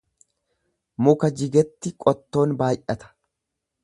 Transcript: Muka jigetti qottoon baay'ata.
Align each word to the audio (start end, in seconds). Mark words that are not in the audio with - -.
Muka 1.07 1.29
jigetti 1.41 1.93
qottoon 2.05 2.57
baay'ata. 2.63 3.11